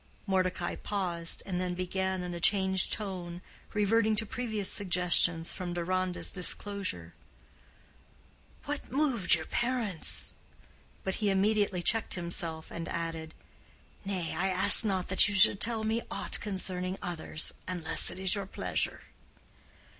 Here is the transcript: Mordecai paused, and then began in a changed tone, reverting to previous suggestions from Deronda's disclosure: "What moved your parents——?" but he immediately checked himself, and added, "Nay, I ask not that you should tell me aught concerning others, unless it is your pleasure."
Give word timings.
Mordecai 0.25 0.73
paused, 0.75 1.43
and 1.45 1.61
then 1.61 1.75
began 1.75 2.23
in 2.23 2.33
a 2.33 2.39
changed 2.39 2.91
tone, 2.91 3.39
reverting 3.71 4.15
to 4.15 4.25
previous 4.25 4.67
suggestions 4.67 5.53
from 5.53 5.73
Deronda's 5.73 6.31
disclosure: 6.31 7.13
"What 8.65 8.91
moved 8.91 9.35
your 9.35 9.45
parents——?" 9.45 10.33
but 11.03 11.13
he 11.21 11.29
immediately 11.29 11.83
checked 11.83 12.15
himself, 12.15 12.71
and 12.71 12.89
added, 12.89 13.35
"Nay, 14.03 14.33
I 14.33 14.47
ask 14.49 14.83
not 14.83 15.07
that 15.09 15.27
you 15.29 15.35
should 15.35 15.59
tell 15.61 15.83
me 15.83 16.01
aught 16.09 16.39
concerning 16.39 16.97
others, 17.03 17.53
unless 17.67 18.09
it 18.09 18.19
is 18.19 18.33
your 18.33 18.47
pleasure." 18.47 19.01